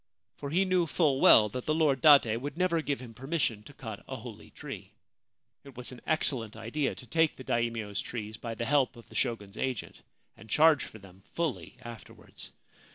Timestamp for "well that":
1.21-1.65